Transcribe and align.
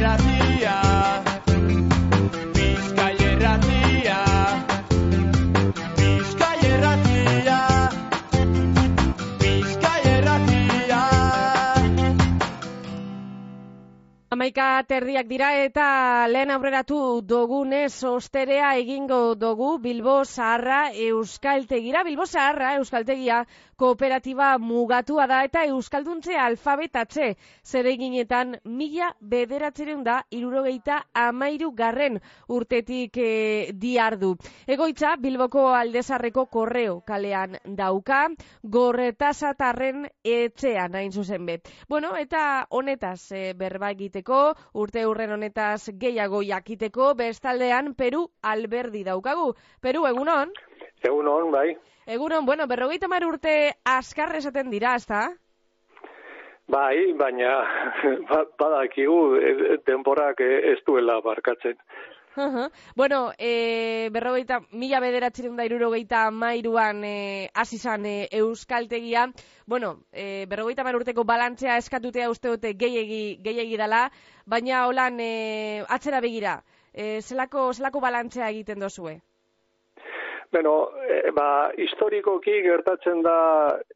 la 0.00 0.16
vida. 0.16 0.39
Amaika 14.40 14.80
terdiak 14.88 15.26
dira 15.28 15.48
eta 15.60 15.86
lehen 16.32 16.48
aurreratu 16.54 17.00
dogunez 17.32 17.92
osterea 18.08 18.70
egingo 18.80 19.34
dugu 19.36 19.74
Bilbo 19.84 20.22
Zaharra 20.24 20.78
Euskaltegira. 21.08 22.00
Bilbo 22.08 22.24
Zaharra 22.24 22.70
Euskaltegia 22.78 23.42
kooperatiba 23.80 24.58
mugatua 24.60 25.24
da 25.26 25.38
eta 25.46 25.62
Euskalduntze 25.64 26.36
alfabetatze 26.36 27.28
zereginetan 27.64 28.58
mila 28.64 29.10
bederatzeren 29.20 30.02
da 30.04 30.18
irurogeita 30.36 30.98
amairu 31.16 31.70
garren 31.76 32.18
urtetik 32.48 33.16
e, 33.16 33.72
diardu. 33.72 34.34
Egoitza 34.66 35.14
Bilboko 35.20 35.66
aldezarreko 35.78 36.44
korreo 36.52 36.98
kalean 37.08 37.56
dauka, 37.64 38.26
gorretasatarren 38.62 40.04
etxean 40.24 41.00
hain 41.00 41.12
zuzen 41.12 41.48
bet. 41.48 41.72
Bueno, 41.88 42.12
eta 42.20 42.66
honetaz 42.68 43.32
e, 43.32 43.54
berba 43.56 43.92
egiteko, 43.96 44.29
urte 44.74 45.04
urren 45.06 45.32
honetaz 45.34 45.90
gehiago 46.00 46.42
jakiteko, 46.46 47.14
bestaldean 47.18 47.94
Peru 47.94 48.26
alberdi 48.42 49.04
daukagu. 49.04 49.54
Peru, 49.80 50.06
egunon? 50.06 50.52
Egunon, 51.02 51.50
bai. 51.52 51.76
Egunon, 52.06 52.46
bueno, 52.46 52.66
berrogeita 52.66 53.08
mar 53.08 53.24
urte 53.26 53.54
askar 53.84 54.34
esaten 54.36 54.70
dira, 54.70 54.94
ezta? 54.98 55.28
Bai, 56.70 57.12
baina 57.18 57.54
ba- 58.30 58.46
badakigu 58.58 59.20
e, 59.36 59.76
denborak 59.86 60.40
e, 60.40 60.50
ez 60.72 60.78
duela 60.86 61.20
barkatzen. 61.24 61.78
Bueno, 62.94 63.32
e, 63.38 64.08
berrogeita, 64.12 64.60
mila 64.72 65.00
bederatzerun 65.00 65.56
da 65.56 65.64
irurogeita 65.66 66.30
mairuan 66.30 67.02
e, 67.04 67.50
hasi 67.54 67.78
zan 67.78 68.06
e, 68.06 68.28
euskaltegia. 68.30 69.26
Bueno, 69.66 70.04
e, 70.12 70.46
berrogeita 70.46 70.84
mar 70.84 70.96
urteko 70.96 71.24
balantzea 71.24 71.76
eskatutea 71.82 72.30
uste 72.30 72.48
dute 72.54 72.74
gehiegi, 72.74 73.40
gehiegi 73.42 73.76
dala, 73.76 74.04
baina 74.46 74.86
holan 74.86 75.18
e, 75.20 75.82
atzera 75.88 76.20
begira, 76.20 76.60
e, 76.92 77.20
zelako, 77.20 77.72
zelako 77.74 78.00
balantzea 78.00 78.50
egiten 78.50 78.80
dozue? 78.80 79.18
Beno, 80.50 80.90
e, 81.06 81.30
ba, 81.30 81.70
historikoki 81.78 82.62
gertatzen 82.62 83.22
da 83.22 83.36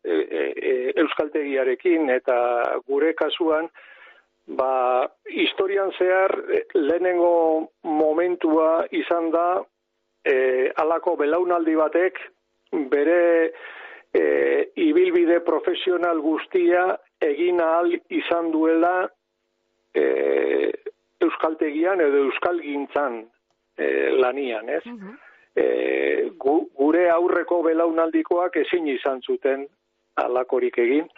e, 0.05 0.14
e, 0.14 0.75
euskaltegiarekin 1.03 2.11
eta 2.14 2.36
gure 2.86 3.14
kasuan 3.19 3.70
ba, 4.47 5.11
historian 5.25 5.92
zehar 5.98 6.33
e, 6.53 6.64
lehenengo 6.75 7.70
momentua 7.83 8.86
izan 8.91 9.31
da 9.31 9.62
e, 10.25 10.70
alako 10.77 11.17
belaunaldi 11.17 11.77
batek 11.77 12.20
bere 12.91 13.53
e, 14.12 14.23
ibilbide 14.77 15.41
profesional 15.45 16.20
guztia 16.20 16.86
egin 17.20 17.61
ahal 17.61 17.92
izan 18.11 18.51
duela 18.53 19.09
e, 19.95 20.05
euskaltegian 21.25 22.01
edo 22.05 22.27
euskalgintzan 22.29 23.23
e, 23.79 23.86
lanian, 24.20 24.69
ez? 24.69 24.83
e, 25.56 26.31
gu, 26.36 26.56
gure 26.77 27.08
aurreko 27.11 27.62
belaunaldikoak 27.62 28.56
ezin 28.64 28.89
izan 28.92 29.23
zuten 29.23 29.67
alakorik 30.20 30.79
egin 30.79 31.08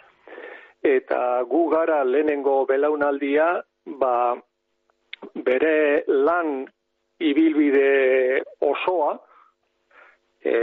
eta 0.83 1.43
gu 1.49 1.67
gara 1.69 2.03
lehenengo 2.03 2.65
belaunaldia 2.65 3.63
ba, 3.99 4.35
bere 5.33 6.03
lan 6.07 6.65
ibilbide 7.19 8.43
osoa 8.61 9.17
e, 10.43 10.55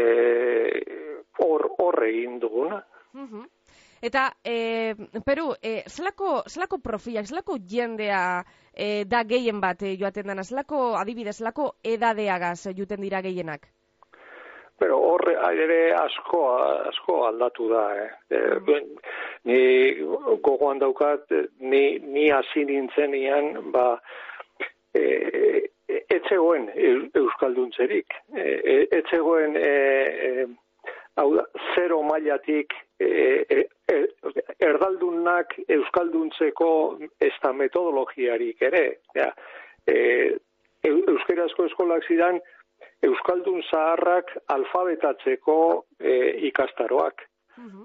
hor 1.38 1.68
hor 1.78 2.04
egin 2.06 2.38
duguna. 2.40 2.82
Eta, 4.04 4.26
e, 4.44 4.94
Peru, 5.24 5.54
e, 5.62 5.82
zelako, 5.88 6.42
zelako 6.48 6.78
profilak, 6.84 7.26
zelako 7.26 7.56
jendea 7.70 8.42
e, 8.72 9.04
da 9.08 9.22
gehien 9.24 9.62
bat 9.62 9.82
e, 9.82 9.94
joaten 9.96 10.28
dana, 10.28 10.44
zelako 10.44 10.92
adibidez, 10.98 11.38
zelako 11.38 11.70
edadeagaz 11.82 12.74
joaten 12.76 13.00
dira 13.00 13.22
gehienak? 13.24 13.70
Pero 14.78 14.98
horre 14.98 15.38
ere 15.64 15.94
asko 15.94 16.42
asko 16.90 17.20
aldatu 17.30 17.68
da, 17.70 17.84
eh. 17.96 18.10
E, 18.28 18.40
ni 19.44 19.60
gogoan 20.42 20.78
daukat 20.78 21.30
ni 21.60 21.98
ni 21.98 22.30
hasi 22.30 22.64
nintzenean 22.64 23.72
ba 23.72 24.00
eh 24.94 25.62
etzegoen 26.08 26.70
euskalduntzerik. 27.14 28.14
Eh 28.36 28.86
etzegoen 28.90 29.56
eh 29.56 30.46
hau 31.16 31.34
da, 31.36 31.44
zero 31.74 32.02
mailatik 32.02 32.74
e, 32.98 33.06
e, 33.48 33.60
e, 33.92 33.98
erdaldunak 34.58 35.54
euskalduntzeko 35.68 36.70
ez 37.22 37.32
da 37.42 37.52
metodologiarik 37.52 38.62
ere. 38.62 38.84
Ja, 39.14 39.30
e, 39.86 40.34
euskerazko 40.84 41.68
eskolak 41.70 42.06
zidan 42.08 42.40
euskaldun 43.04 43.62
zaharrak 43.70 44.32
alfabetatzeko 44.52 45.58
e, 46.00 46.16
ikastaroak. 46.50 47.28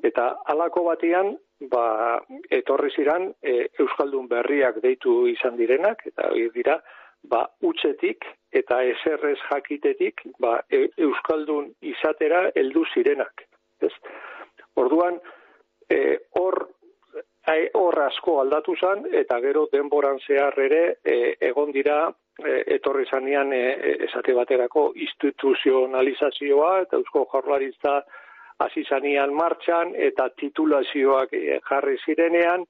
Eta 0.03 0.31
halako 0.49 0.87
batean, 0.87 1.35
ba, 1.59 2.19
etorri 2.51 2.91
ziran 2.95 3.29
e, 3.43 3.67
euskaldun 3.79 4.27
berriak 4.31 4.79
deitu 4.83 5.25
izan 5.27 5.57
direnak, 5.57 6.05
eta 6.07 6.29
hori 6.31 6.49
dira, 6.55 6.79
ba, 7.23 7.45
utzetik 7.61 8.25
eta 8.55 8.81
eserrez 8.83 9.37
jakitetik, 9.49 10.23
ba, 10.39 10.59
e, 10.71 10.87
euskaldun 10.97 11.73
izatera 11.81 12.49
heldu 12.55 12.85
zirenak. 12.93 13.45
Ez? 13.81 13.93
Orduan, 14.79 15.19
e, 15.89 16.17
hor 16.39 16.67
ai- 17.49 17.69
hor 17.73 17.99
asko 18.05 18.39
aldatu 18.41 18.75
zan, 18.79 19.05
eta 19.11 19.39
gero 19.41 19.67
denboran 19.71 20.19
zehar 20.27 20.57
ere 20.59 20.81
e, 21.03 21.35
egon 21.51 21.71
dira 21.75 21.99
e, 22.09 22.63
etorri 22.77 23.05
zanean 23.09 23.53
e, 23.53 23.61
e, 23.73 23.95
esate 24.07 24.33
baterako 24.37 24.91
instituzionalizazioa 24.95 26.73
eta 26.85 26.99
eusko 27.01 27.25
jaurlaritza 27.33 27.99
hasi 28.59 28.83
zanean 28.83 29.33
martxan 29.33 29.93
eta 29.95 30.29
titulazioak 30.37 31.33
e, 31.33 31.59
jarri 31.69 31.97
zirenean, 32.05 32.65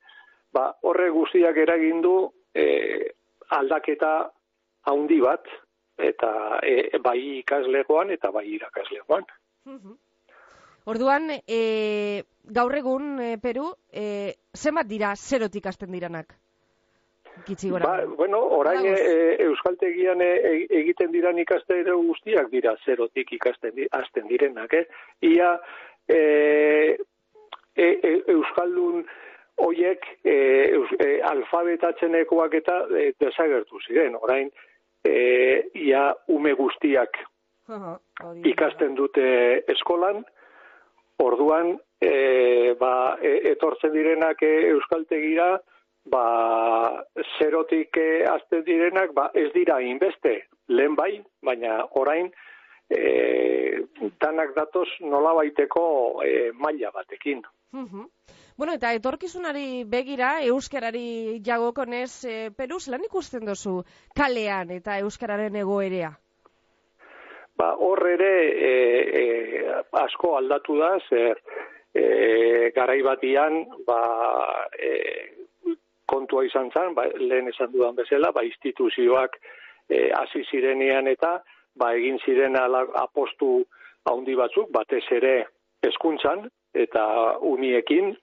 ba, 0.53 0.69
horre 0.83 1.09
guztiak 1.13 1.57
eragin 1.57 2.01
du 2.05 2.13
e, 2.53 2.65
aldaketa 3.57 4.13
haundi 4.89 5.19
bat, 5.21 5.49
eta 5.99 6.59
e, 6.63 6.99
bai 7.03 7.17
ikaslegoan 7.39 8.13
eta 8.15 8.31
bai 8.31 8.45
irakaslegoan. 8.55 9.25
Orduan, 10.89 11.29
e, 11.45 12.23
gaur 12.59 12.75
egun, 12.75 13.17
e, 13.21 13.33
Peru, 13.41 13.73
e, 13.91 14.05
zenbat 14.55 14.87
dira 14.89 15.15
zerotik 15.15 15.67
hasten 15.69 15.91
diranak? 15.93 16.37
Gitzi 17.45 17.69
gora. 17.69 17.85
Ba, 17.85 18.05
bueno, 18.17 18.39
orain 18.57 18.85
e, 18.85 19.35
euskaltegian 19.45 20.21
e, 20.21 20.31
e- 20.51 20.67
egiten 20.81 21.11
diran 21.11 21.39
ikastero 21.39 21.97
guztiak 22.01 22.49
dira 22.51 22.75
zerotik 22.85 23.33
ikasten 23.37 23.75
di, 23.75 23.87
hasten 23.91 24.27
direnak, 24.27 24.73
eh? 24.73 24.85
Ia 25.29 25.53
e, 26.07 26.19
e, 27.75 27.87
e, 27.87 28.13
euskaldun 28.35 29.05
hoiek 29.59 30.05
e, 30.23 30.35
e, 30.35 31.09
alfabetatzenekoak 31.31 32.59
eta 32.61 32.79
e, 32.89 33.11
desagertu 33.19 33.81
ziren. 33.87 34.15
Orain 34.19 34.51
e, 35.03 35.15
ia 35.75 36.09
ume 36.27 36.53
guztiak 36.59 37.19
ikasten 38.53 38.95
dute 38.97 39.25
eskolan, 39.71 40.23
orduan 41.19 41.75
e, 42.01 42.73
ba, 42.79 43.17
e, 43.21 43.35
etortzen 43.51 43.93
direnak 43.93 44.41
e, 44.43 44.53
euskaltegira, 44.71 45.57
ba, 46.11 47.05
zerotik 47.37 47.97
e, 47.97 48.23
azten 48.27 48.63
direnak, 48.67 49.13
ba, 49.13 49.29
ez 49.33 49.49
dira 49.53 49.79
inbeste, 49.81 50.35
lehen 50.67 50.95
bai, 50.95 51.21
baina 51.45 51.83
orain 52.01 52.31
e, 52.89 53.83
danak 54.21 54.55
datoz 54.57 54.87
nolabaiteko 55.01 55.83
e, 56.25 56.51
maila 56.53 56.91
batekin. 56.95 57.43
Mhm. 57.71 58.07
Bueno, 58.59 58.73
eta 58.75 58.91
etorkizunari 58.91 59.85
begira, 59.87 60.41
euskarari 60.43 61.39
jagokonez, 61.45 62.25
e, 62.25 62.49
Peru, 62.51 62.79
zelan 62.79 63.05
ikusten 63.07 63.45
dozu 63.47 63.77
kalean 64.15 64.73
eta 64.75 64.97
euskararen 64.99 65.55
egoerea? 65.61 66.11
Ba, 67.55 67.73
hor 67.75 68.03
ere 68.07 68.33
e, 68.49 68.73
e, 69.21 69.23
asko 70.01 70.35
aldatu 70.37 70.75
da, 70.79 70.91
zer 71.07 71.39
e, 71.93 72.71
garai 72.75 73.01
batian 73.03 73.63
ba, 73.87 73.99
e, 74.75 74.91
kontua 76.29 76.45
izan 76.45 76.69
zen, 76.71 76.93
ba, 76.93 77.07
lehen 77.17 77.47
esan 77.49 77.71
dudan 77.71 77.95
bezala, 77.95 78.31
ba, 78.31 78.43
instituzioak 78.43 79.37
e, 79.89 80.11
hasi 80.13 80.43
zirenean 80.51 81.07
eta 81.07 81.41
ba, 81.75 81.93
egin 81.93 82.19
ziren 82.25 82.55
ala, 82.55 82.85
apostu 83.01 83.65
haundi 84.05 84.35
batzuk, 84.35 84.69
batez 84.71 85.05
ere 85.11 85.47
hezkuntzan 85.83 86.49
eta 86.73 87.37
uniekin, 87.41 88.13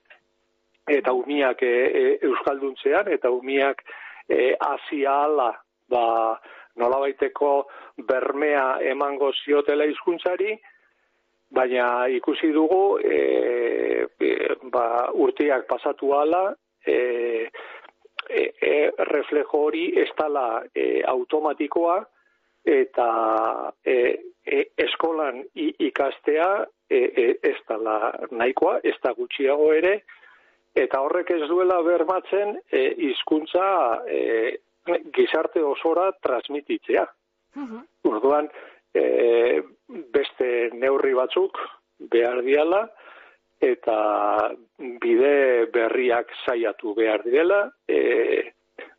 eta 0.87 1.11
umiak 1.11 1.61
e, 1.63 1.73
e, 2.01 2.03
euskalduntzean, 2.23 3.11
eta 3.11 3.29
umiak 3.29 3.83
e, 4.29 4.55
asia 4.55 5.23
ala, 5.25 5.51
ba, 5.89 6.39
nolabaiteko 6.77 7.67
bermea 8.07 8.79
emango 8.87 9.33
ziotela 9.43 9.85
hizkuntzari, 9.85 10.55
baina 11.51 12.07
ikusi 12.11 12.53
dugu 12.55 12.99
e, 12.99 13.19
e, 14.19 14.31
ba, 14.71 15.09
urteak 15.13 15.67
pasatu 15.67 16.13
ala, 16.15 16.53
e, 16.87 17.49
e, 18.29 18.51
e, 18.61 18.91
reflejo 19.11 19.65
hori 19.67 19.87
ez 19.99 20.09
dala 20.17 20.63
e, 20.75 21.01
automatikoa, 21.07 21.97
eta 22.67 23.07
e, 23.85 23.97
e, 24.45 24.63
eskolan 24.77 25.43
ikastea 25.55 26.49
e, 26.89 26.99
e, 26.99 27.25
ez 27.41 27.57
dala 27.69 28.11
nahikoa, 28.31 28.79
ez 28.83 28.95
da 29.03 29.13
gutxiago 29.15 29.71
ere, 29.73 30.01
eta 30.77 31.01
horrek 31.01 31.31
ez 31.37 31.47
duela 31.49 31.79
bermatzen 31.85 32.57
e, 32.71 32.83
hizkuntza 33.07 33.67
e, 34.07 34.57
gizarte 35.15 35.63
osora 35.63 36.11
transmititzea. 36.23 37.05
Mhm. 37.55 37.83
Orduan, 38.11 38.49
e, 38.93 39.61
beste 39.87 40.69
neurri 40.75 41.15
batzuk 41.17 41.59
behar 42.11 42.43
diala, 42.45 42.85
eta 43.61 44.53
bide 44.77 45.65
berriak 45.73 46.29
saiatu 46.45 46.93
behar 46.95 47.23
direla, 47.25 47.71
e, 47.87 48.53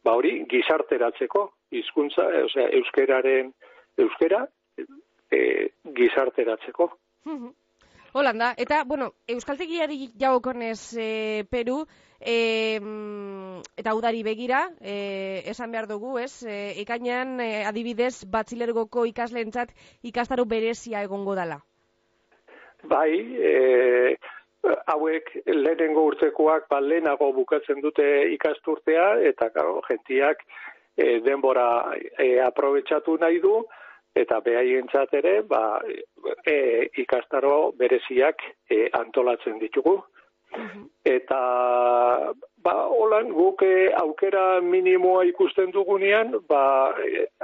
ba 0.04 0.16
hori, 0.18 0.44
gizarteratzeko, 0.50 1.44
hizkuntza, 1.70 2.26
e, 2.32 2.42
osea, 2.48 2.68
euskeraren, 2.80 3.52
euskera, 3.98 4.44
e, 5.30 5.40
gizarteratzeko. 5.94 6.90
Holanda, 8.12 8.54
eta, 8.56 8.82
bueno, 8.88 9.12
Euskaltegiari 9.28 10.08
jaukonez 10.18 10.96
e, 10.96 11.44
Peru, 11.50 11.82
e, 12.18 12.80
mm, 12.80 13.60
eta 13.76 13.94
udari 13.94 14.22
begira, 14.24 14.62
e, 14.80 15.42
esan 15.46 15.70
behar 15.70 15.86
dugu, 15.86 16.16
ez? 16.18 16.42
E, 16.42 16.80
ekainan, 16.82 17.38
e, 17.44 17.64
adibidez, 17.68 18.24
batzilergoko 18.32 19.04
ikasleentzat 19.06 19.74
ikastaro 20.02 20.48
berezia 20.48 21.04
egongo 21.04 21.36
dala. 21.36 21.60
Bai, 22.88 23.12
e, 23.36 24.16
hauek 24.64 25.30
lehenengo 25.46 26.04
urtekoak 26.10 26.68
ba, 26.70 26.80
lehenago 26.80 27.30
bukatzen 27.32 27.80
dute 27.84 28.06
ikasturtea, 28.34 29.10
eta 29.30 29.50
garo, 29.54 29.80
gentiak 29.88 30.42
e, 30.96 31.20
denbora 31.24 31.94
e, 32.18 32.38
aprobetsatu 32.44 33.16
nahi 33.22 33.40
du, 33.44 33.62
eta 34.18 34.40
behaientzat 34.44 35.14
ere, 35.20 35.40
ba, 35.46 35.78
e, 36.46 36.88
ikastaro 37.04 37.72
bereziak 37.78 38.42
e, 38.70 38.88
antolatzen 38.98 39.58
ditugu. 39.62 39.98
Eta, 41.04 41.38
ba, 42.64 42.74
holan, 42.88 43.28
guk 43.36 43.62
aukera 44.00 44.60
minimoa 44.64 45.26
ikusten 45.28 45.70
dugunean, 45.74 46.32
ba, 46.48 46.62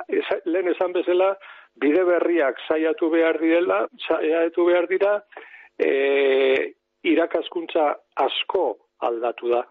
eza- 0.08 0.40
lehen 0.48 0.72
esan 0.72 0.96
bezala, 0.96 1.34
bide 1.80 2.04
berriak 2.06 2.58
saiatu 2.68 3.10
behar 3.12 3.38
direla, 3.42 3.84
saiatu 4.08 4.64
behar 4.70 4.88
dira, 4.88 5.18
e, 5.78 6.72
irakaskuntza 7.04 7.86
asko 8.26 8.66
aldatu 9.06 9.50
da. 9.52 9.62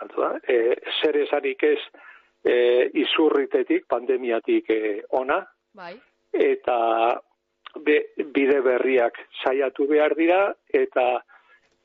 Aldatu 0.00 0.22
da. 0.22 0.32
E, 0.48 0.76
zer 1.00 1.18
esanik 1.24 1.62
ez 1.66 1.80
e, 2.46 2.56
izurritetik, 3.02 3.86
pandemiatik 3.88 4.70
e, 4.70 4.82
ona, 5.18 5.40
Bai. 5.74 5.94
eta 6.32 6.76
be, 7.84 8.00
bide 8.34 8.60
berriak 8.64 9.18
saiatu 9.42 9.88
behar 9.90 10.14
dira, 10.18 10.40
eta 10.72 11.06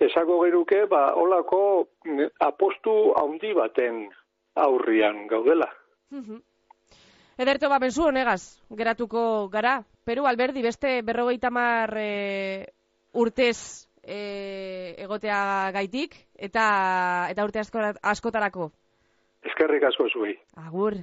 esango 0.02 0.42
geruke, 0.44 0.86
ba, 0.90 1.12
holako 1.18 1.62
mm, 2.06 2.32
apostu 2.48 3.14
handi 3.18 3.54
baten 3.58 4.06
aurrian 4.56 5.26
gaudela. 5.30 5.70
Ederto, 7.42 7.70
ba, 7.70 7.80
benzu 7.80 8.10
honegaz, 8.10 8.62
geratuko 8.78 9.48
gara. 9.50 9.80
Peru, 10.06 10.26
alberdi, 10.28 10.64
beste 10.66 11.00
berrogeita 11.06 11.50
mar 11.54 11.94
e, 11.98 12.66
urtez 13.14 13.88
e, 14.04 14.96
egotea 14.98 15.72
gaitik, 15.76 16.16
eta, 16.36 16.66
eta 17.32 17.46
urte 17.48 17.62
asko, 17.64 17.84
askotarako. 18.14 18.72
Eskerrik 19.46 19.84
asko 19.90 20.08
zuei. 20.14 20.36
Agur. 20.68 21.00